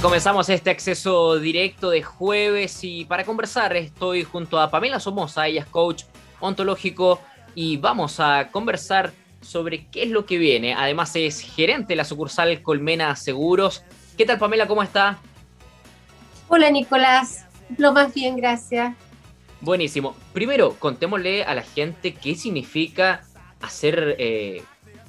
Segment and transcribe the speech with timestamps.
[0.00, 5.46] Bien, comenzamos este acceso directo de jueves y para conversar estoy junto a Pamela Somoza,
[5.46, 6.04] ella es coach
[6.40, 7.20] ontológico
[7.54, 10.72] y vamos a conversar sobre qué es lo que viene.
[10.72, 13.84] Además es gerente de la sucursal Colmena Seguros.
[14.16, 14.66] ¿Qué tal Pamela?
[14.66, 15.18] ¿Cómo está?
[16.48, 17.44] Hola Nicolás,
[17.76, 18.96] lo más bien, gracias.
[19.60, 20.16] Buenísimo.
[20.32, 23.20] Primero, contémosle a la gente qué significa
[23.60, 24.62] hacer eh,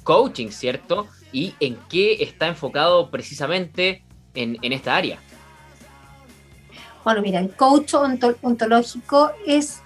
[0.04, 1.06] coaching, ¿cierto?
[1.32, 4.04] Y en qué está enfocado precisamente
[4.34, 5.18] en, esta área.
[7.04, 7.94] Bueno, mira, el coach
[8.42, 9.82] ontológico es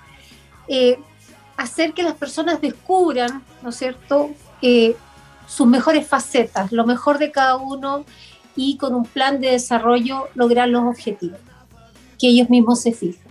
[0.68, 0.98] eh,
[1.56, 4.30] hacer que las personas descubran, ¿no es cierto?,
[4.62, 4.96] eh,
[5.46, 8.04] sus mejores facetas, lo mejor de cada uno
[8.56, 11.38] y con un plan de desarrollo lograr los objetivos
[12.18, 13.26] que ellos mismos se fijan.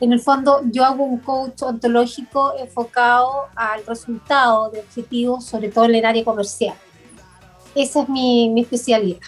[0.00, 5.86] En el fondo, yo hago un coach ontológico enfocado al resultado de objetivos, sobre todo
[5.86, 6.74] en el área comercial.
[7.74, 9.20] Esa es mi especialidad.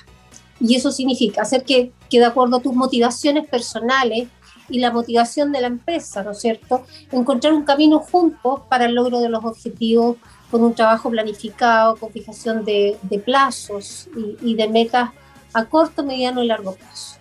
[0.61, 4.28] Y eso significa hacer que, que de acuerdo a tus motivaciones personales
[4.69, 6.84] y la motivación de la empresa, ¿no es cierto?
[7.11, 10.17] Encontrar un camino juntos para el logro de los objetivos
[10.51, 15.11] con un trabajo planificado, con fijación de, plazos y, y, de metas
[15.53, 17.17] a corto, mediano y largo plazo.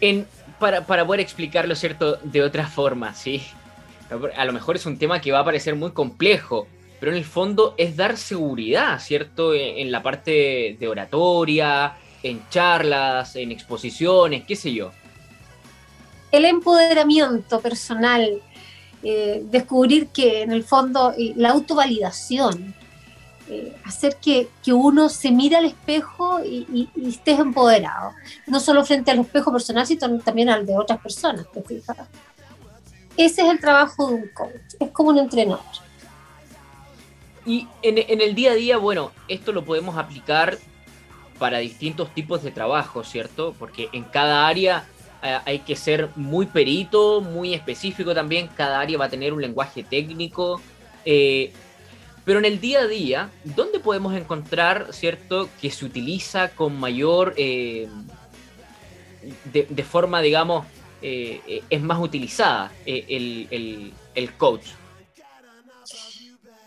[0.00, 0.26] En,
[0.58, 2.16] para, para poder explicarlo, ¿cierto?
[2.22, 3.42] De otra forma, ¿sí?
[4.36, 6.66] A lo mejor es un tema que va a parecer muy complejo,
[7.00, 9.54] pero en el fondo es dar seguridad, ¿cierto?
[9.54, 14.90] En, la parte de oratoria, en charlas, en exposiciones, qué sé yo.
[16.32, 18.42] El empoderamiento personal,
[19.02, 22.74] eh, descubrir que en el fondo la autovalidación,
[23.48, 28.12] eh, hacer que, uno se mire al espejo y, y, estés empoderado,
[28.46, 31.96] no solo frente al espejo personal, sino también al de otras personas, ¿te fijas?
[33.16, 35.87] Ese es el trabajo de un coach, es como un entrenador.
[37.48, 40.58] Y en, el día a día, bueno, esto lo podemos aplicar
[41.38, 43.54] para distintos tipos de trabajo, ¿cierto?
[43.58, 44.84] Porque en cada área
[45.22, 49.40] eh, hay que ser muy perito, muy específico también, cada área va a tener un
[49.40, 50.60] lenguaje técnico.
[51.06, 51.50] Eh,
[52.26, 57.32] pero en el día a día, ¿dónde podemos encontrar, ¿cierto?, que se utiliza con mayor,
[57.38, 57.88] eh,
[59.46, 60.66] de, forma, digamos,
[61.00, 64.66] es más utilizada el, el coach?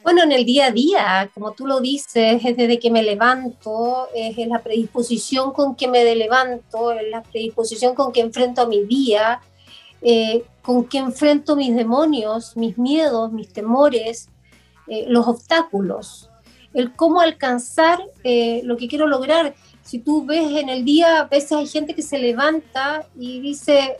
[0.04, 4.08] Bueno, en el día a día, como tú lo dices, es desde que me levanto,
[4.16, 8.84] es la predisposición con que me levanto, es la predisposición con que enfrento a mi
[8.84, 9.42] día,
[10.02, 14.30] eh, con que enfrento mis demonios, mis miedos, mis temores,
[14.88, 16.30] eh, los obstáculos,
[16.74, 19.54] el cómo alcanzar eh, lo que quiero lograr.
[19.84, 23.98] Si tú ves en el día, a veces hay gente que se levanta y dice,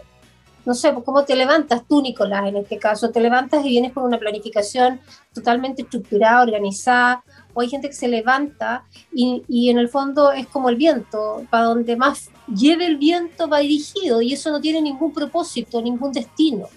[0.66, 3.10] no sé, pues, ¿cómo te levantas tú, Nicolás, en este caso?
[3.10, 5.00] Te levantas y vienes con una planificación
[5.34, 7.24] totalmente estructurada, organizada,
[7.54, 8.84] o hay gente que se levanta
[9.14, 13.48] y, y, en el fondo es como el viento, para donde más lleve el viento
[13.48, 16.68] va dirigido y eso no tiene ningún propósito, ningún destino.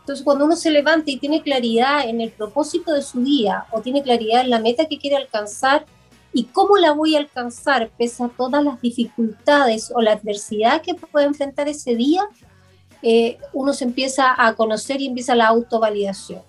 [0.00, 3.80] Entonces, cuando uno se levanta y tiene claridad en el propósito de su día o
[3.80, 5.86] tiene claridad en la meta que quiere alcanzar
[6.32, 10.94] y cómo la voy a alcanzar pese a todas las dificultades o la adversidad que
[10.94, 12.22] puede enfrentar ese día,
[13.02, 16.42] eh, uno se empieza a conocer y empieza la autovalidación.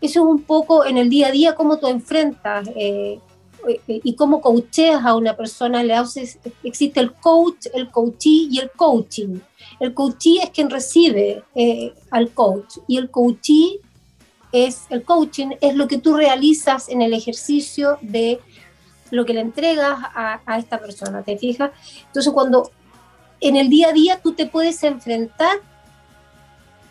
[0.00, 3.18] Eso es un poco en el día a día cómo tú enfrentas eh,
[3.66, 5.82] eh, y cómo coacheas a una persona.
[5.82, 9.40] Le haces, existe el coach, el coachee y el coaching.
[9.80, 11.42] El coachee es quien recibe
[12.10, 13.80] al coach y el coachee
[14.52, 18.40] es el coaching, es lo que tú realizas en el ejercicio de
[19.10, 21.70] lo que le entregas a, a esta persona, ¿te fijas?
[22.06, 22.70] Entonces cuando
[23.40, 25.58] en el día a día tú te puedes enfrentar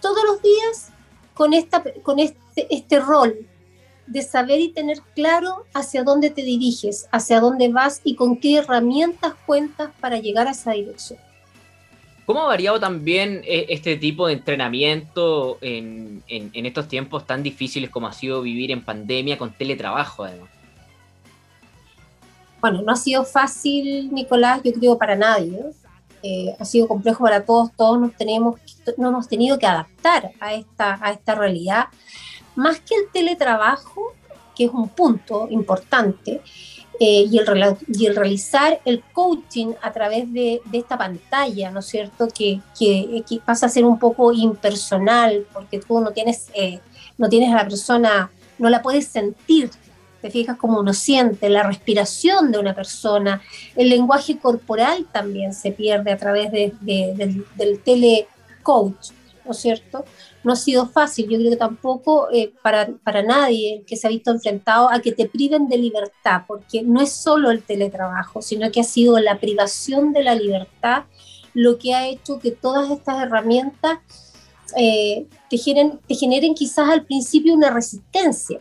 [0.01, 0.91] todos los días
[1.33, 3.47] con, esta, con este, este rol
[4.07, 8.57] de saber y tener claro hacia dónde te diriges, hacia dónde vas y con qué
[8.57, 11.19] herramientas cuentas para llegar a esa dirección.
[12.25, 17.89] ¿Cómo ha variado también eh, este tipo de entrenamiento en, en, estos tiempos tan difíciles
[17.89, 20.49] como ha sido vivir en pandemia con teletrabajo además?
[22.59, 25.57] Bueno, no ha sido fácil, Nicolás, yo creo para nadie.
[26.23, 28.59] Eh, ha sido complejo para todos, todos nos, tenemos,
[28.97, 31.85] nos hemos tenido que adaptar a esta, a esta realidad.
[32.55, 34.13] Más que el teletrabajo,
[34.55, 36.41] que es un punto importante,
[36.99, 42.27] eh, y, el, realizar el coaching a través de, esta pantalla, ¿no es cierto?
[42.27, 46.79] Que, que, pasa a ser un poco impersonal, porque tú no tienes, eh,
[47.19, 49.69] no tienes a la persona, no la puedes sentir
[50.21, 53.41] te fijas cómo uno siente, la respiración de una persona,
[53.75, 59.11] el lenguaje corporal también se pierde a través de, del, telecoach.
[59.45, 60.03] ¿no es cierto?
[60.43, 64.09] No ha sido fácil, yo creo que tampoco eh, para, para nadie que se ha
[64.09, 68.69] visto enfrentado a que te priven de libertad, porque no es solo el teletrabajo, sino
[68.71, 71.05] que ha sido la privación de la libertad
[71.57, 73.97] lo que ha hecho que todas estas herramientas
[74.77, 78.59] eh, te generen quizás al principio una resistencia.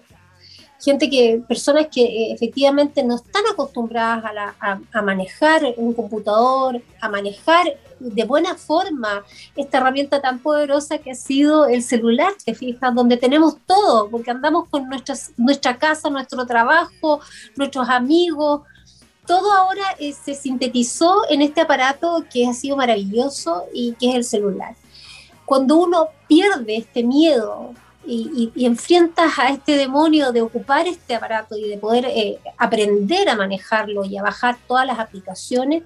[0.78, 4.24] Gente que, personas que eh, efectivamente no están acostumbradas
[4.60, 7.66] a, a, manejar un computador, a manejar
[7.98, 9.24] de buena forma
[9.56, 14.30] esta herramienta tan poderosa que ha sido el celular, te fijas, donde tenemos todo, porque
[14.30, 17.20] andamos con nuestras, nuestra casa, nuestro trabajo,
[17.56, 18.62] nuestros amigos,
[19.26, 24.14] todo ahora eh, se sintetizó en este aparato que ha sido maravilloso y que es
[24.14, 24.76] el celular.
[25.44, 27.74] Cuando uno pierde este miedo
[28.06, 33.36] y, enfrentas a este demonio de ocupar este aparato y de poder eh, aprender a
[33.36, 35.82] manejarlo y a bajar todas las aplicaciones,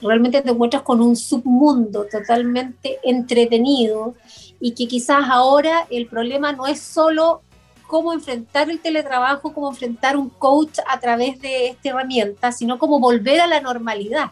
[0.00, 4.14] realmente te encuentras con un submundo totalmente entretenido
[4.60, 7.42] y que quizás ahora el problema no es solo
[7.86, 13.00] cómo enfrentar el teletrabajo, cómo enfrentar un coach a través de esta herramienta, sino cómo
[13.00, 14.30] volver a la normalidad.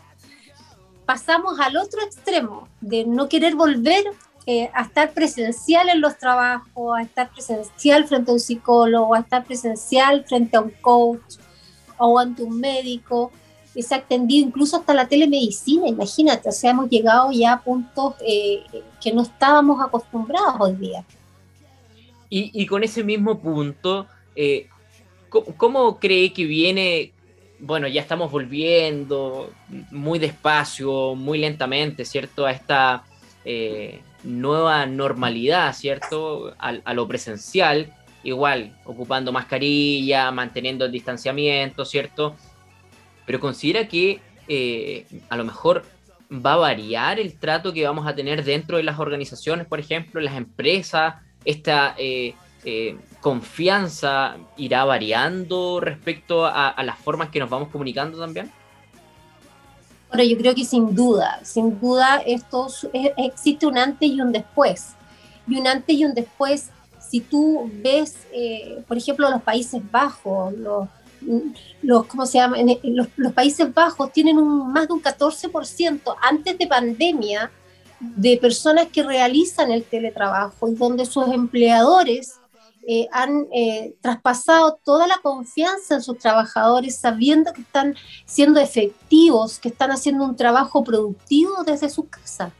[1.06, 4.05] Pasamos al otro extremo de no querer volver
[4.48, 9.19] eh, a estar presencial en los trabajos, a estar presencial frente a un psicólogo, a
[9.19, 11.34] estar presencial frente a un coach
[11.98, 13.32] o ante un médico.
[13.76, 18.14] Se ha extendido incluso hasta la telemedicina, imagínate, o sea, hemos llegado ya a puntos
[18.25, 18.62] eh,
[19.02, 21.04] que no estábamos acostumbrados hoy día.
[22.31, 24.06] Y, con ese mismo punto,
[24.37, 24.69] eh,
[25.56, 27.12] ¿cómo, cree que viene?
[27.58, 29.50] Bueno, ya estamos volviendo
[29.90, 32.46] muy despacio, muy lentamente, ¿cierto?
[32.46, 33.04] A esta
[34.22, 36.54] nueva normalidad, ¿cierto?
[36.58, 37.92] A, lo presencial,
[38.22, 42.36] igual, ocupando mascarilla, manteniendo el distanciamiento, ¿cierto?
[43.24, 45.84] Pero considera que eh, a lo mejor
[46.30, 50.20] va a variar el trato que vamos a tener dentro de las organizaciones, por ejemplo,
[50.20, 52.34] las empresas, esta eh,
[52.64, 58.50] eh, confianza irá variando respecto a, las formas que nos vamos comunicando también?
[60.08, 62.69] Bueno, yo creo que sin duda, sin duda esto
[63.17, 64.94] existe un antes y un después.
[65.49, 70.55] Y un antes y un después, si tú ves, eh, por ejemplo, los Países Bajos,
[70.55, 70.88] los,
[71.82, 72.56] los ¿cómo se llama?
[72.82, 77.50] Los, los, Países Bajos tienen un, más de un 14% antes de pandemia
[78.00, 82.38] de personas que realizan el teletrabajo y donde sus empleadores
[82.88, 87.96] eh, han eh, traspasado toda la confianza en sus trabajadores sabiendo que están
[88.26, 92.52] siendo efectivos, que están haciendo un trabajo productivo desde su casa.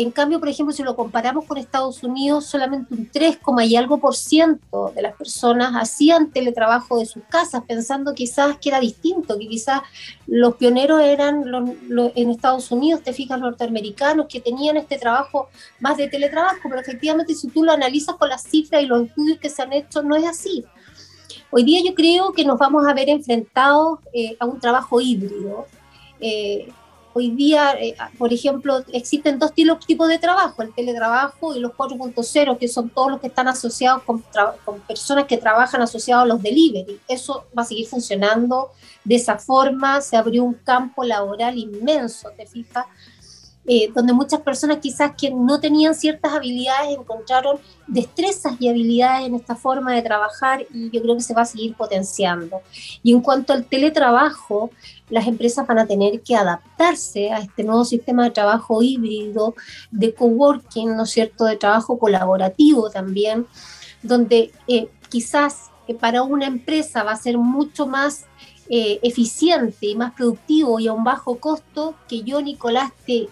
[0.00, 3.98] En cambio, por ejemplo, si lo comparamos con Estados Unidos, solamente un 3, y algo
[3.98, 9.38] por ciento de las personas hacían teletrabajo de sus casas, pensando quizás que era distinto,
[9.38, 9.82] que quizás
[10.26, 11.44] los pioneros eran
[12.14, 15.50] en Estados Unidos, te fijas, norteamericanos, que tenían este trabajo
[15.80, 19.38] más de teletrabajo, pero efectivamente si tú lo analizas con las cifras y los estudios
[19.38, 20.64] que se han hecho, no es así.
[21.50, 25.66] Hoy día yo creo que nos vamos a ver enfrentados eh, a un trabajo híbrido.
[26.20, 26.72] Eh,
[27.12, 32.56] Hoy día, eh, por ejemplo, existen dos tipos de trabajo, el teletrabajo y los 4.0,
[32.56, 34.22] que son todos los que están asociados con,
[34.86, 37.00] personas que trabajan asociados a los delivery.
[37.08, 38.70] Eso va a seguir funcionando
[39.04, 42.86] de esa forma, se abrió un campo laboral inmenso, te fijas,
[43.66, 49.34] eh, donde muchas personas quizás que no tenían ciertas habilidades encontraron destrezas y habilidades en
[49.34, 52.62] esta forma de trabajar y yo creo que se va a seguir potenciando.
[53.02, 54.70] Y en cuanto al teletrabajo,
[55.10, 59.54] las empresas van a tener que adaptarse a este nuevo sistema de trabajo híbrido,
[59.90, 63.46] de coworking, ¿no es cierto?, de trabajo colaborativo también,
[64.02, 68.26] donde eh, quizás eh, para una empresa va a ser mucho más
[68.72, 73.28] eficiente y más productivo y a un bajo costo que yo, Nicolás, te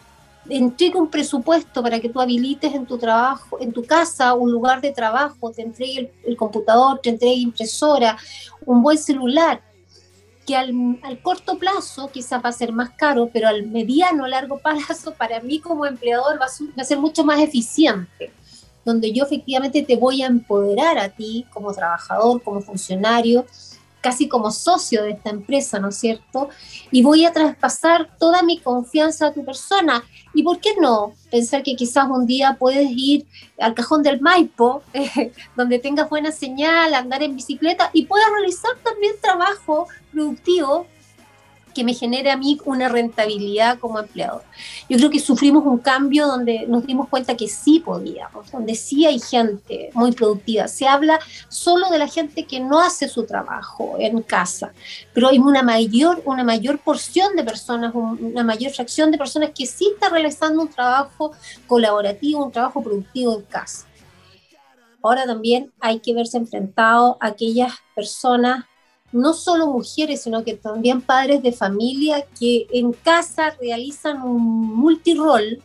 [0.48, 4.80] entregue un presupuesto para que tú habilites en tu trabajo, en tu casa, un lugar
[4.80, 8.16] de trabajo, te entregue el, computador, te entregue impresora,
[8.64, 9.62] un buen celular,
[10.48, 15.12] que al, corto plazo quizás va a ser más caro, pero al mediano, largo plazo,
[15.12, 18.32] para mí como empleador va a ser mucho más eficiente,
[18.82, 23.44] donde yo efectivamente te voy a empoderar a ti como trabajador, como funcionario,
[24.00, 26.48] casi como socio de esta empresa, ¿no es cierto?
[26.90, 30.04] Y voy a traspasar toda mi confianza a tu persona.
[30.34, 33.26] ¿Y por qué no pensar que quizás un día puedes ir
[33.58, 38.72] al cajón del Maipo, eh, donde tengas buena señal, andar en bicicleta y puedas realizar
[38.82, 40.86] también trabajo productivo
[41.78, 44.42] que me genere a mí una rentabilidad como empleador.
[44.88, 49.06] Yo creo que sufrimos un cambio donde nos dimos cuenta que sí podíamos, donde sí
[49.06, 50.66] hay gente muy productiva.
[50.66, 54.72] Se habla solo de la gente que no hace su trabajo en casa,
[55.14, 59.64] pero hay una mayor, una mayor porción de personas, una mayor fracción de personas que
[59.64, 61.30] sí está realizando un trabajo
[61.68, 63.86] colaborativo, un trabajo productivo en casa.
[65.00, 68.64] Ahora también hay que verse enfrentado a aquellas personas
[69.12, 74.42] no solo mujeres, sino que también padres de familia que en casa realizan un
[74.76, 75.62] multirol,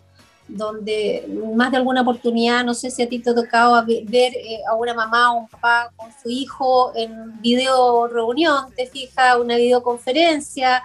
[0.47, 4.59] donde más de alguna oportunidad, no sé si a ti te ha tocado ver eh,
[4.69, 9.55] a una mamá o un papá con su hijo en video reunión, te fijas, una
[9.55, 10.83] videoconferencia,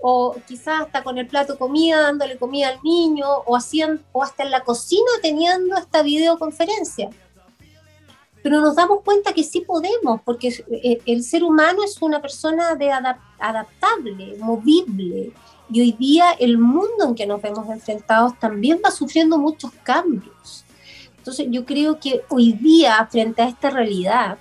[0.00, 4.42] o quizás hasta con el plato comida, dándole comida al niño, o, haciendo, o hasta
[4.42, 7.08] en la cocina teniendo esta videoconferencia
[8.42, 12.74] pero nos damos cuenta que sí podemos, porque eh, el ser humano es una persona
[12.74, 15.32] de adaptable, movible,
[15.70, 20.64] y hoy día el mundo en que nos vemos enfrentados también va sufriendo muchos cambios.
[21.16, 24.38] Entonces yo creo que hoy día, frente a esta realidad,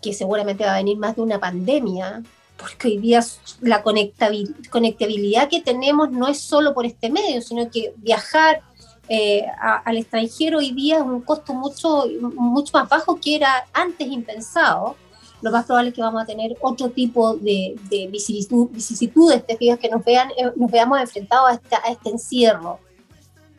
[0.00, 2.22] que seguramente va a venir más de una pandemia,
[2.56, 3.24] porque hoy día
[3.60, 8.62] la conectabilidad que tenemos no es solo por este medio, sino que viajar,
[9.08, 9.46] eh,
[9.84, 14.96] al extranjero hoy día es un costo mucho, mucho más bajo que era antes impensado.
[15.40, 19.78] Lo más probable es que vamos a tener otro tipo de, de vicisitudes, te fijas,
[19.78, 22.80] que nos, vean, eh, nos veamos enfrentados a, a este encierro.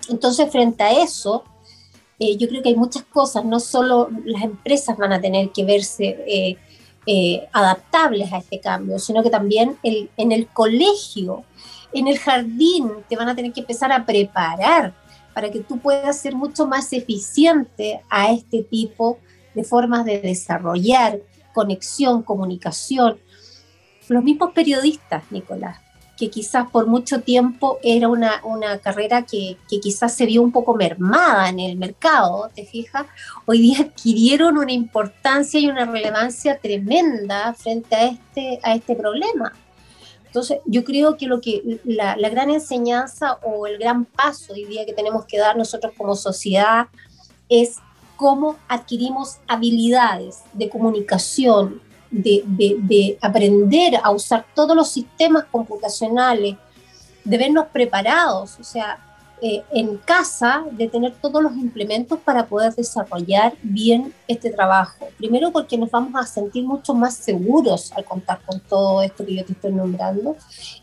[0.10, 1.44] Entonces, frente a eso,
[2.20, 5.64] eh, yo creo que hay muchas cosas, no solo las empresas van a tener que
[5.64, 6.58] verse
[7.54, 11.44] adaptables a este cambio, sino que también el, en el colegio,
[11.92, 14.94] en el jardín, te van a tener que empezar a preparar
[15.40, 19.20] para que tú puedas ser mucho más eficiente a este tipo
[19.56, 21.22] de formas de desarrollar
[21.54, 23.18] conexión, comunicación.
[24.10, 25.80] Los mismos periodistas, Nicolás,
[26.18, 30.52] que quizás por mucho tiempo era una, una carrera que, que, quizás se vio un
[30.52, 33.06] poco mermada en el mercado, ¿te fijas?
[33.46, 39.54] Hoy día adquirieron una importancia y una relevancia tremenda frente a este, a este problema.
[40.30, 44.86] Entonces, yo creo que lo que la, gran enseñanza o el gran paso hoy día
[44.86, 46.86] que tenemos que dar nosotros como sociedad
[47.50, 47.78] es
[48.16, 51.82] cómo adquirimos habilidades de comunicación,
[52.12, 56.58] de, de, aprender a usar todos los sistemas computacionales,
[57.24, 59.09] de vernos preparados, o sea,
[59.42, 65.08] eh, en casa de tener todos los implementos para poder desarrollar bien este trabajo.
[65.18, 69.36] Primero porque nos vamos a sentir mucho más seguros al contar con todo esto que
[69.36, 70.36] yo te estoy nombrando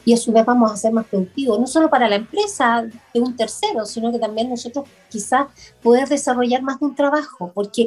[0.04, 3.20] y a su vez vamos a ser más productivos, no solo para la empresa de
[3.20, 5.46] un tercero, sino que también nosotros quizás
[5.82, 7.86] poder desarrollar más de un trabajo, porque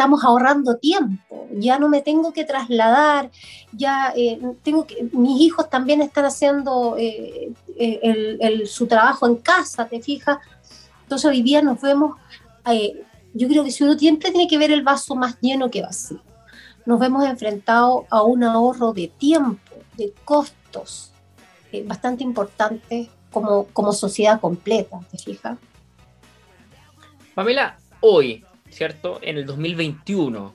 [0.00, 3.30] estamos ahorrando tiempo, ya no me tengo que trasladar,
[3.70, 9.86] ya eh, tengo que, mis hijos también están haciendo eh, el, su trabajo en casa,
[9.86, 10.38] ¿te fijas?
[11.02, 12.16] Entonces hoy día nos vemos,
[12.72, 13.04] eh,
[13.34, 16.22] yo creo que si uno siempre tiene que ver el vaso más lleno que vacío,
[16.86, 21.12] nos vemos enfrentados a un ahorro de tiempo, de costos,
[21.72, 25.58] eh, bastante importante como, como sociedad completa, ¿te fijas?
[27.34, 29.18] Pamela, hoy, ¿cierto?
[29.22, 30.54] En el 2021,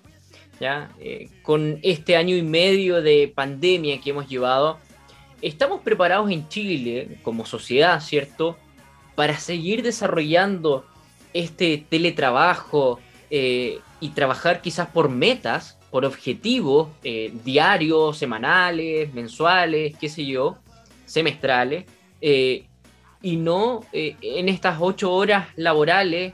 [0.60, 0.92] ¿ya?
[1.00, 4.80] Eh, con este año y medio de pandemia que hemos llevado,
[5.42, 8.58] ¿Estamos preparados en Chile como sociedad, cierto,
[9.14, 10.86] para seguir desarrollando
[11.34, 20.10] este teletrabajo eh, y trabajar quizás por metas, por objetivos eh, diarios, semanales, mensuales, qué
[20.10, 20.58] sé yo,
[21.06, 21.86] semestrales,
[22.22, 26.34] y no en estas ocho horas laborales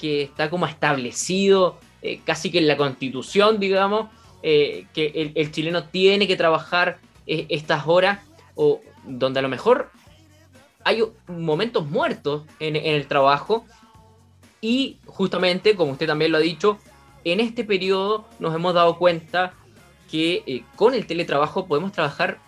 [0.00, 1.78] que está como establecido
[2.24, 4.08] casi que en la constitución, digamos,
[4.42, 8.20] que el, chileno tiene que trabajar estas horas
[8.54, 9.90] o donde a lo mejor
[10.84, 13.64] hay momentos muertos en, el trabajo.
[14.60, 16.78] Y justamente, como usted también lo ha dicho,
[17.24, 19.54] en este periodo nos hemos dado cuenta
[20.10, 22.38] que eh, con el teletrabajo podemos trabajar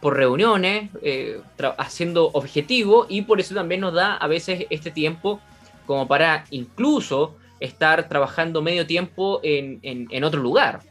[0.00, 1.40] por reuniones, eh,
[1.78, 5.40] haciendo objetivos y por eso también nos da a veces este tiempo
[5.88, 10.82] como para incluso estar trabajando medio tiempo en otro lugar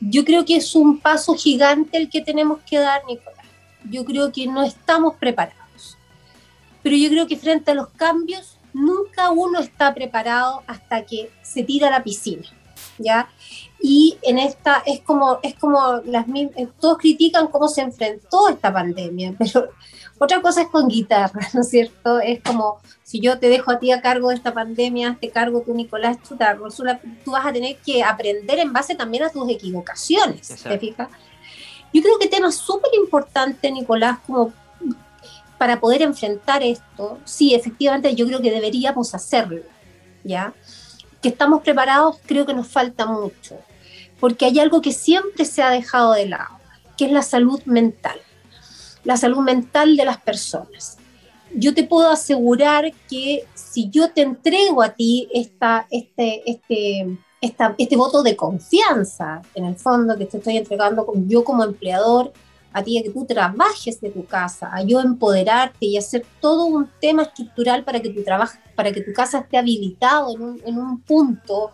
[0.00, 3.46] yo creo que es un paso gigante el que tenemos que dar, Nicolás.
[3.90, 5.96] Yo creo que no estamos preparados.
[6.82, 11.64] Pero yo creo que frente a los cambios, nunca uno está preparado hasta que se
[11.64, 12.46] tira a la piscina,
[12.98, 13.28] ¿ya?
[13.80, 16.26] Y en esta es como, es como las
[16.80, 19.70] todos critican cómo se enfrentó esta pandemia, pero
[20.18, 22.20] otra cosa es con guitarra, ¿no es cierto?
[22.20, 25.62] Es como, si yo te dejo a ti a cargo de esta pandemia, te cargo
[25.62, 30.48] tú, Nicolás Chutarro, tú vas a tener que aprender en base también a tus equivocaciones,
[30.48, 31.08] ¿te fijas?
[31.92, 34.52] Yo creo que tema súper importante, Nicolás, como
[35.56, 39.62] para poder enfrentar esto, sí, efectivamente yo creo que deberíamos hacerlo,
[40.22, 40.52] ¿ya?
[41.20, 43.58] Que estamos preparados, creo que nos falta mucho,
[44.20, 46.58] porque hay algo que siempre se ha dejado de lado,
[46.96, 48.20] que es la salud mental,
[49.08, 50.98] la salud mental de las personas.
[51.54, 57.96] Yo te puedo asegurar que si yo te entrego a ti esta, este, este, este
[57.96, 62.34] voto de confianza, en el fondo, que te estoy entregando yo como empleador,
[62.72, 66.66] a ti a que tú trabajes de tu casa, a yo empoderarte y hacer todo
[66.66, 70.62] un tema estructural para que tu, trabajo, para que tu casa esté habilitado en un,
[70.64, 71.72] en un punto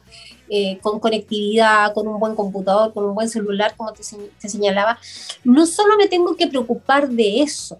[0.49, 4.03] eh, con conectividad, con un buen computador, con un buen celular, como te,
[4.41, 4.99] te señalaba,
[5.43, 7.79] no solo me tengo que preocupar de eso,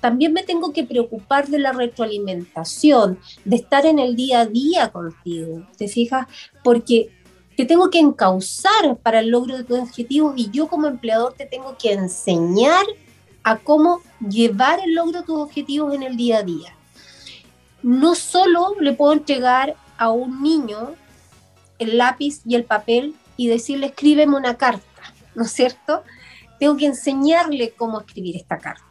[0.00, 4.90] también me tengo que preocupar de la retroalimentación, de estar en el día a día
[4.90, 6.26] contigo, ¿te fijas?
[6.62, 7.10] Porque
[7.56, 11.46] te tengo que encauzar para el logro de tus objetivos y yo como empleador te
[11.46, 12.84] tengo que enseñar
[13.42, 16.76] a cómo llevar el logro de tus objetivos en el día a día.
[17.82, 20.94] No solo le puedo entregar a un niño
[21.78, 26.02] el lápiz y el papel y decirle escríbeme una carta, ¿no es cierto?
[26.58, 28.84] Tengo que enseñarle cómo escribir esta carta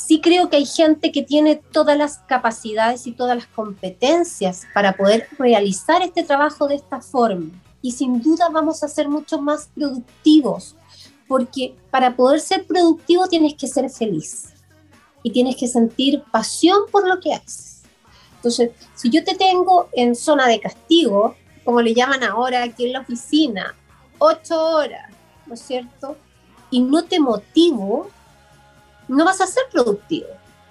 [0.00, 4.96] sí creo que hay gente que tiene todas las capacidades y todas las competencias para
[4.96, 7.50] poder realizar este trabajo de esta forma.
[7.82, 10.74] Y sin duda vamos a ser mucho más productivos,
[11.28, 14.48] porque para poder ser productivo tienes que ser feliz
[15.22, 17.82] y tienes que sentir pasión por lo que haces.
[18.36, 22.94] Entonces, si yo te tengo en zona de castigo, como le llaman ahora aquí en
[22.94, 23.74] la oficina,
[24.18, 25.10] ocho horas,
[25.46, 26.16] ¿no es cierto?
[26.70, 28.08] Y no te motivo,
[29.10, 30.28] no vas a ser productivo.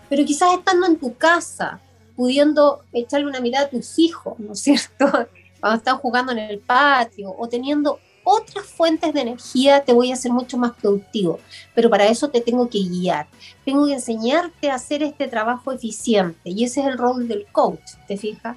[0.09, 1.79] Pero quizás estando en tu casa,
[2.15, 5.05] pudiendo echarle una mirada a tus hijos, ¿no es cierto?
[5.59, 10.13] Cuando están jugando en el patio o teniendo otras fuentes de energía, te voy a
[10.13, 11.39] hacer mucho más productivo.
[11.75, 13.27] Pero para eso te tengo que guiar.
[13.65, 16.49] Tengo que enseñarte a hacer este trabajo eficiente.
[16.49, 18.55] Y ese es el rol del coach, ¿te fijas?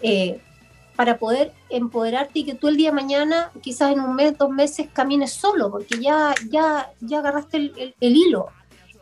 [0.00, 0.40] Eh,
[0.96, 4.50] para poder empoderarte y que tú el día de mañana, quizás en un mes, dos
[4.50, 8.50] meses, camines solo, porque ya, ya, ya agarraste el hilo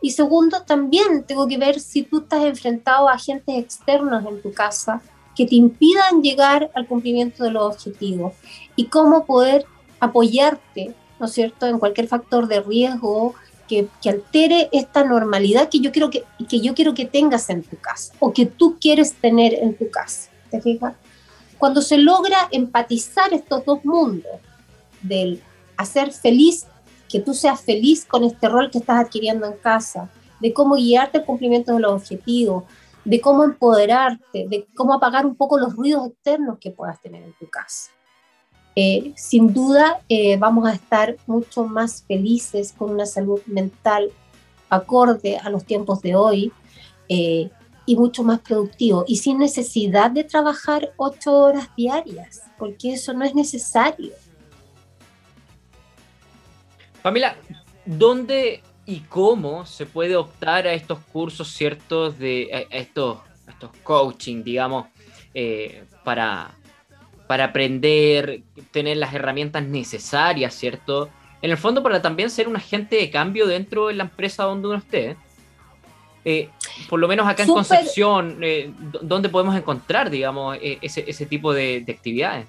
[0.01, 4.51] y segundo, también tengo que ver si tú estás enfrentado a agentes externos en tu
[4.51, 5.01] casa
[5.35, 8.33] que te impidan llegar al cumplimiento de los objetivos
[8.75, 9.65] y cómo poder
[9.99, 13.35] apoyarte, ¿no es cierto?, en cualquier factor de riesgo
[13.67, 17.63] que, que, altere esta normalidad que yo, quiero que, que yo quiero que tengas en
[17.63, 20.29] tu casa o que tú quieres tener en tu casa.
[20.49, 20.95] ¿Te fijas?
[21.57, 24.31] Cuando se logra empatizar estos dos mundos,
[25.01, 25.41] del
[25.77, 26.65] hacer feliz
[27.11, 31.19] que tú seas feliz con este rol que estás adquiriendo en casa, de cómo guiarte
[31.19, 32.63] al cumplimiento de los objetivos,
[33.03, 37.33] de cómo empoderarte, de cómo apagar un poco los ruidos externos que puedas tener en
[37.33, 37.91] tu casa.
[38.75, 44.11] Eh, sin duda eh, vamos a estar mucho más felices con una salud mental
[44.69, 46.53] acorde a los tiempos de hoy
[47.09, 47.49] eh,
[47.85, 53.25] y mucho más productivo y sin necesidad de trabajar ocho horas diarias, porque eso no
[53.25, 54.13] es necesario.
[57.01, 57.35] Pamela,
[57.85, 64.87] ¿dónde y cómo se puede optar a estos cursos ciertos de estos, estos coaching, digamos,
[65.33, 66.51] eh, para,
[67.27, 71.09] para aprender, tener las herramientas necesarias, ¿cierto?
[71.41, 74.67] En el fondo, para también ser un agente de cambio dentro de la empresa donde
[74.67, 75.15] uno esté.
[76.23, 76.49] Eh,
[76.87, 81.81] por lo menos acá en Concepción, eh, ¿dónde podemos encontrar, digamos, ese, ese tipo de,
[81.81, 82.45] de actividades?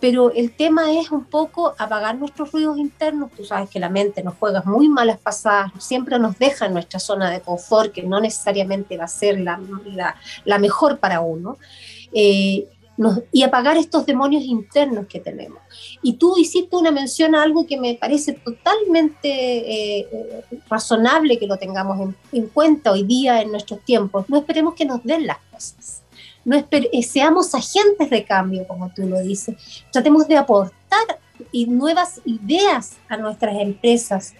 [0.00, 3.30] pero el tema es un poco apagar nuestros ruidos internos.
[3.32, 7.00] Tú sabes que la mente nos juega muy malas pasadas, siempre nos deja en nuestra
[7.00, 9.60] zona de confort, que no necesariamente va a ser la,
[10.44, 11.56] la, mejor para uno.
[12.12, 12.68] Eh,
[13.30, 15.58] y apagar estos demonios internos que tenemos.
[16.00, 21.46] Y tú hiciste una mención a algo que me parece totalmente eh, eh, razonable que
[21.46, 24.24] lo tengamos en, en cuenta hoy día en nuestros tiempos.
[24.30, 26.05] No esperemos que nos den las cosas
[26.46, 29.56] no eh, seamos agentes de cambio, como tú lo dices.
[29.90, 31.18] Tratemos de aportar
[31.66, 34.32] nuevas ideas a nuestras empresas.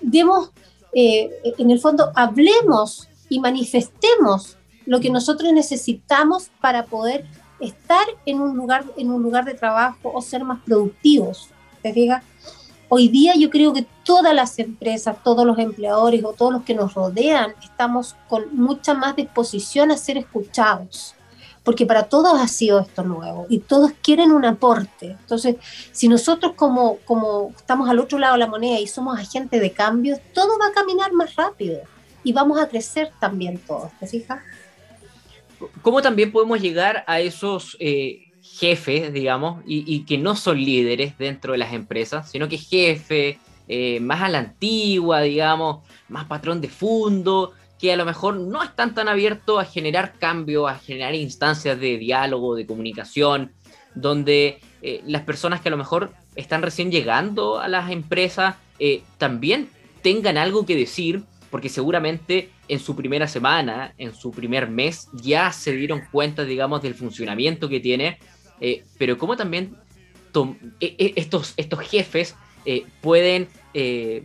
[0.00, 0.50] Demos,
[0.94, 4.56] eh, en el fondo, hablemos y manifestemos
[4.86, 7.26] lo que nosotros necesitamos para poder
[7.60, 11.50] estar en un lugar, en un lugar de trabajo o ser más productivos.
[11.82, 12.24] ¿Te fijas?
[12.92, 16.74] Hoy día yo creo que todas las empresas, todos los empleadores o todos los que
[16.74, 21.14] nos rodean estamos con mucha más disposición a ser escuchados,
[21.62, 25.12] porque para todos ha sido esto nuevo y todos quieren un aporte.
[25.20, 25.54] Entonces,
[25.92, 29.70] si nosotros como, como estamos al otro lado de la moneda y somos agentes de
[29.70, 31.82] cambio, todo va a caminar más rápido
[32.24, 34.42] y vamos a crecer también todos, ¿te fijas?
[35.80, 37.76] ¿Cómo también podemos llegar a esos...
[37.78, 43.38] Eh jefes, digamos, y, que no son líderes dentro de las empresas, sino que jefe,
[43.68, 48.62] eh, más a la antigua, digamos, más patrón de fondo, que a lo mejor no
[48.62, 53.52] están tan abiertos a generar cambio, a generar instancias de diálogo, de comunicación,
[53.94, 59.02] donde eh, las personas que a lo mejor están recién llegando a las empresas eh,
[59.18, 59.68] también
[60.02, 65.52] tengan algo que decir, porque seguramente en su primera semana, en su primer mes, ya
[65.52, 68.18] se dieron cuenta, digamos, del funcionamiento que tiene
[68.60, 69.76] eh, pero cómo también
[70.80, 74.22] e, e, estos, estos jefes eh, pueden eh,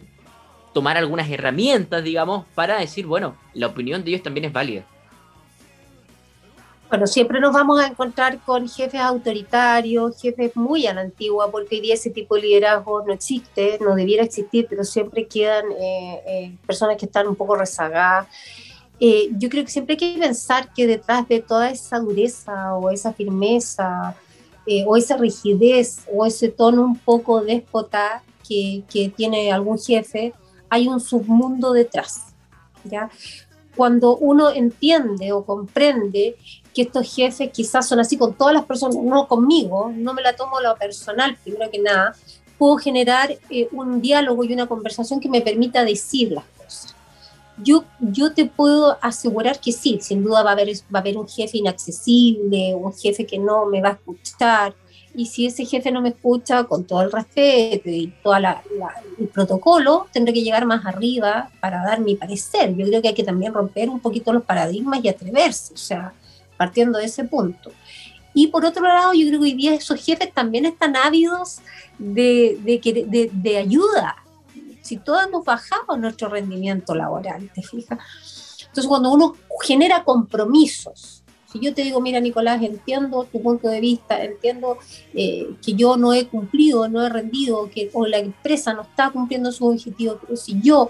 [0.73, 4.85] tomar algunas herramientas, digamos, para decir, bueno, la opinión de ellos también es válida.
[6.89, 11.75] Bueno, siempre nos vamos a encontrar con jefes autoritarios, jefes muy a la antigua, porque
[11.75, 15.65] hoy día ese tipo de liderazgo no existe, no debiera existir, pero siempre quedan
[16.67, 18.27] personas que están un poco rezagadas.
[18.99, 23.13] Yo creo que siempre hay que pensar que detrás de toda esa dureza o esa
[23.13, 24.15] firmeza
[24.65, 30.33] eh, o esa rigidez o ese tono un poco déspota que, que, tiene algún jefe,
[30.69, 32.33] hay un submundo detrás.
[32.83, 33.09] ¿ya?
[33.75, 36.35] Cuando uno entiende o comprende
[36.73, 40.35] que estos jefes quizás son así con todas las personas, no conmigo, no me la
[40.35, 42.15] tomo lo personal, primero que nada,
[42.57, 46.45] puedo generar eh, un diálogo y una conversación que me permita decir las
[47.57, 51.17] yo, yo te puedo asegurar que sí, sin duda va a, haber, va a haber
[51.17, 54.75] un jefe inaccesible, un jefe que no me va a escuchar.
[55.13, 60.07] Y si ese jefe no me escucha con todo el respeto y todo el protocolo,
[60.11, 62.75] tendré que llegar más arriba para dar mi parecer.
[62.75, 66.13] Yo creo que hay que también romper un poquito los paradigmas y atreverse, o sea,
[66.57, 67.71] partiendo de ese punto.
[68.33, 71.59] Y por otro lado, yo creo que hoy día esos jefes también están ávidos
[71.97, 74.17] de, de, de, de ayuda,
[74.85, 77.97] si todos hemos bajado nuestro rendimiento laboral, ¿te fijas?
[78.61, 83.79] Entonces, cuando uno genera compromisos, si yo te digo, mira, Nicolás, entiendo tu punto de
[83.79, 84.77] vista, entiendo
[85.13, 89.09] eh, que yo no he cumplido, no he rendido, que o la empresa no está
[89.09, 90.89] cumpliendo sus objetivos, pero si yo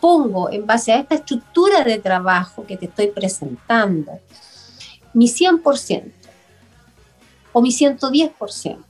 [0.00, 4.18] pongo en base a esta estructura de trabajo que te estoy presentando,
[5.14, 6.12] mi 100%
[7.52, 8.84] o mi 110%,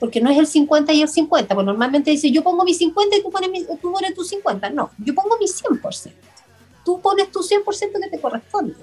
[0.00, 3.16] porque no es el 50 y el 50, pues normalmente dice yo pongo mi 50
[3.16, 6.12] y tú pones, tú pones tu 50, no, yo pongo mi 100%,
[6.84, 8.74] tú pones tu 100% que te corresponde.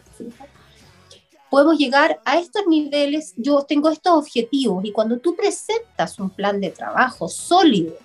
[1.50, 6.62] Podemos llegar a estos niveles, yo tengo estos objetivos y cuando tú presentas un plan
[6.62, 7.96] de trabajo sólido,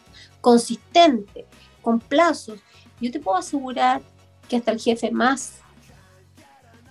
[0.41, 1.47] consistente,
[1.83, 2.61] con plazos,
[3.01, 4.01] yo te puedo asegurar
[4.49, 5.55] que hasta el jefe más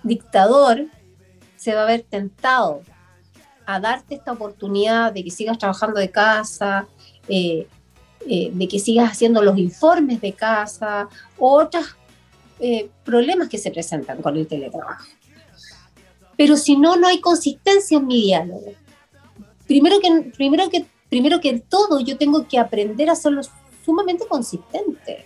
[0.02, 0.86] dictador
[1.56, 2.82] se va a ver tentado
[3.66, 6.86] a darte esta oportunidad de que sigas trabajando de casa,
[7.28, 7.66] eh,
[8.26, 11.96] eh, de que sigas haciendo los informes de casa, otros
[12.60, 15.04] eh, problemas que se presentan con el teletrabajo.
[16.36, 18.72] Pero si no, no hay consistencia en mi diálogo.
[19.66, 23.42] Primero que, primero que, primero que todo, yo tengo que aprender a hacerlo
[23.84, 25.24] sumamente consistente.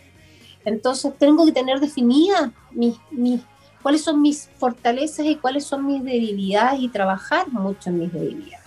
[0.64, 3.40] Entonces tengo que tener definidas mis, mis
[3.82, 8.66] cuáles son mis fortalezas y cuáles son mis debilidades y trabajar mucho en mis debilidades.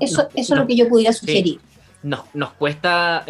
[0.00, 1.60] eso, eso es lo que yo pudiera sugerir.
[2.02, 3.24] Nos, nos, cuesta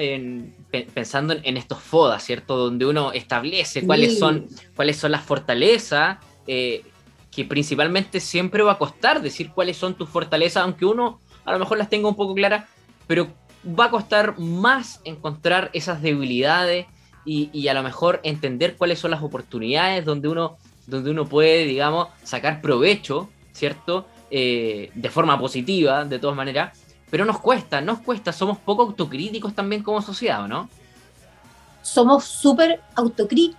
[0.93, 2.57] pensando en, estos FODA, ¿cierto?
[2.57, 6.85] Donde uno establece cuáles, son, cuáles son las fortalezas, eh,
[7.31, 11.59] que principalmente siempre va a costar decir cuáles son tus fortalezas, aunque uno a lo
[11.59, 12.67] mejor las tenga un poco claras,
[13.07, 13.29] pero
[13.67, 16.87] va a costar más encontrar esas debilidades
[17.29, 22.09] y, a lo mejor entender cuáles son las oportunidades donde uno, donde uno puede, digamos,
[22.23, 24.07] sacar provecho, ¿cierto?
[24.31, 26.79] Eh, de forma positiva, de todas maneras,
[27.11, 30.69] pero nos cuesta, nos cuesta, somos poco autocríticos también como sociedad, ¿no?
[31.83, 32.81] Somos súper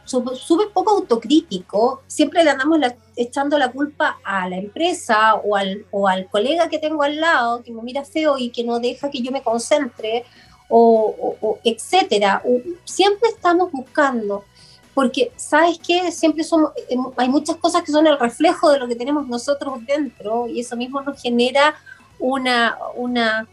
[0.06, 2.80] somos poco autocríticos, siempre le andamos
[3.16, 7.64] echando la culpa a la empresa o al, o al colega que tengo al lado,
[7.64, 10.26] que me mira feo y que no deja que yo me concentre,
[10.70, 12.42] o, etcétera.
[12.86, 14.46] Siempre estamos buscando,
[14.94, 18.88] porque sabes que siempre somos, em, hay muchas cosas que son el reflejo de lo
[18.88, 21.76] que tenemos nosotros dentro y eso mismo nos genera
[22.20, 23.48] una, una,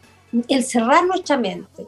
[0.49, 1.87] el cerrar nuestra mente.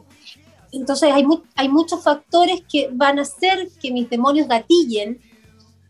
[0.71, 5.19] Entonces hay, hay muchos factores que van a hacer que mis demonios gatillen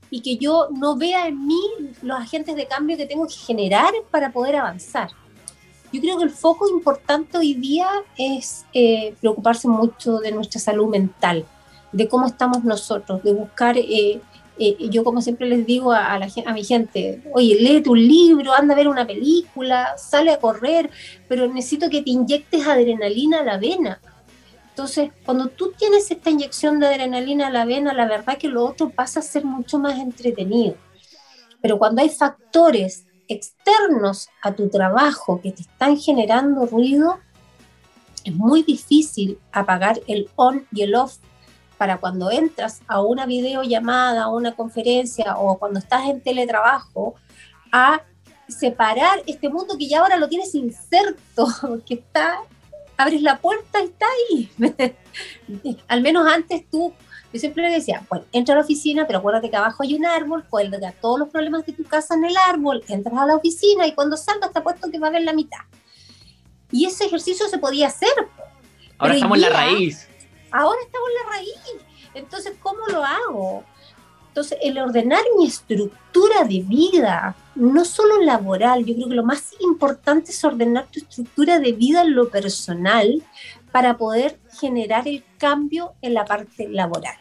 [0.09, 1.61] y que yo no vea en mí
[2.01, 5.09] los agentes de cambio que tengo que generar para poder avanzar.
[5.91, 10.87] Yo creo que el foco importante hoy día es eh, preocuparse mucho de nuestra salud
[10.87, 11.45] mental,
[11.91, 14.21] de cómo estamos nosotros, de buscar, eh,
[14.59, 17.95] eh, yo como siempre les digo a, a, la, a mi gente, oye, lee tu
[17.95, 20.91] libro, anda a ver una película, sale a correr,
[21.27, 23.99] pero necesito que te inyectes adrenalina a la vena.
[24.69, 28.63] Entonces, cuando tú tienes esta inyección de adrenalina a la vena, la verdad que lo
[28.63, 30.75] otro pasa a ser mucho más entretenido.
[31.61, 37.19] Pero cuando hay factores externos a tu trabajo que te están generando ruido,
[38.25, 41.17] es muy difícil apagar el on y el off
[41.77, 47.15] para cuando entras a una videollamada, a una conferencia o cuando estás en teletrabajo,
[47.71, 48.01] a
[48.49, 51.47] separar este mundo que ya ahora lo tienes inserto,
[51.85, 52.41] que está,
[52.97, 54.51] abres la puerta y está ahí.
[55.87, 56.93] Al menos antes tú
[57.31, 60.05] yo siempre le decía, bueno, entra a la oficina, pero acuérdate que abajo hay un
[60.05, 63.85] árbol, cuelga todos los problemas de tu casa en el árbol, entras a la oficina
[63.85, 65.59] y cuando salgas te apuesto que va a haber la mitad.
[66.71, 68.09] Y ese ejercicio se podía hacer.
[68.97, 70.07] Ahora estamos en la raíz.
[70.51, 71.85] Ahora estamos en la raíz.
[72.15, 73.63] Entonces, ¿cómo lo hago?
[74.29, 79.53] Entonces, el ordenar mi estructura de vida, no solo laboral, yo creo que lo más
[79.59, 83.23] importante es ordenar tu estructura de vida en lo personal,
[83.71, 87.15] para poder generar el cambio en la parte laboral.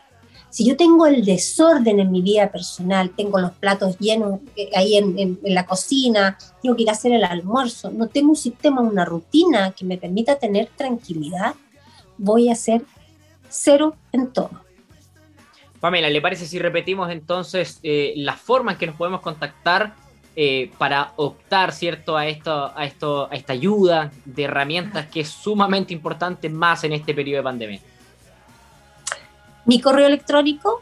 [0.51, 4.97] Si yo tengo el desorden en mi vida personal, tengo los platos llenos eh, ahí
[4.97, 9.05] en, la cocina, tengo que ir a hacer el almuerzo, no tengo un sistema, una
[9.05, 11.55] rutina que me permita tener tranquilidad,
[12.17, 12.83] voy a ser
[13.51, 14.51] cero en todo.
[15.81, 19.95] Pamela, ¿le parece si repetimos entonces eh, las formas en que nos podemos contactar
[20.41, 25.29] eh, para optar, ¿cierto?, a, esto, a, esto, a esta ayuda de herramientas que es
[25.29, 27.81] sumamente importante más en este periodo de pandemia.
[29.65, 30.81] Mi correo electrónico,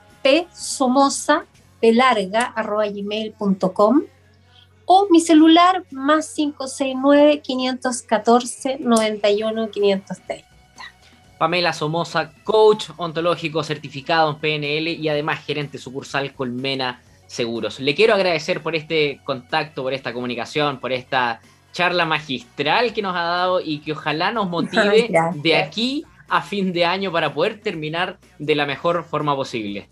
[0.52, 1.46] psomosa,
[2.92, 4.02] gmail.com
[4.84, 10.46] o mi celular más 569 514 91 530.
[11.38, 17.80] Pamela Somoza, coach ontológico certificado en PNL y además gerente sucursal Colmena seguros.
[17.80, 21.40] Le quiero agradecer por este contacto, por esta comunicación, por esta
[21.72, 26.72] charla magistral que nos ha dado y que ojalá nos motive de aquí a fin
[26.72, 29.88] de año para poder terminar de la mejor forma posible.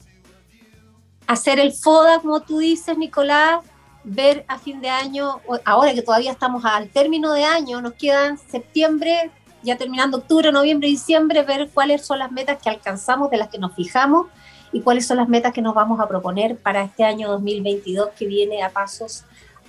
[1.27, 3.61] Hacer el FODA, como tú dices, Nicolás,
[4.03, 8.37] ver a fin de año, ahora que todavía estamos al término de año, nos quedan
[8.37, 9.31] septiembre,
[9.63, 13.59] ya terminando octubre, noviembre, diciembre, ver cuáles son las metas que alcanzamos, de las que
[13.59, 14.27] nos fijamos
[14.75, 18.27] y cuáles son las metas que nos vamos a proponer para este año 2022 que
[18.27, 19.23] viene a pasos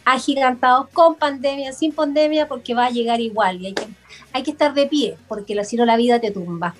[0.03, 3.87] agigantados con pandemia, sin pandemia, porque va a llegar igual y hay que,
[4.33, 6.73] hay que estar de pie, porque si no la vida te tumba.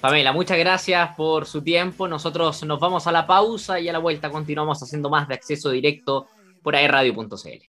[0.00, 2.08] Pamela, muchas gracias por su tiempo.
[2.08, 5.70] Nosotros nos vamos a la pausa y a la vuelta continuamos haciendo más de acceso
[5.70, 6.26] directo
[6.62, 7.70] por aerradio.cl.